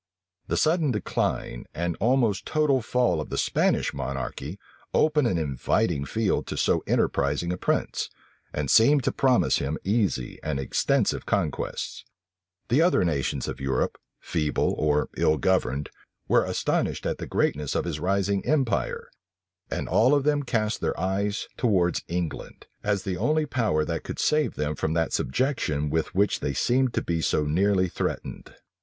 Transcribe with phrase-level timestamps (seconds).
[0.47, 4.57] The sudden decline, and almost total fall of the Spanish monarchy,
[4.95, 8.09] opened an inviting field to so enterprising a prince,
[8.51, 12.05] and seemed to promise him easy and extensive conquests*[missing
[12.67, 15.91] period] The other nations of Europe, feeble or ill governed,
[16.27, 19.07] were astonished at the greatness of his rising empire;
[19.69, 24.17] and all of them cast their eyes towards England, as the only power which could
[24.17, 28.55] save them from that subjection with which they seemed to be so nearly threatened.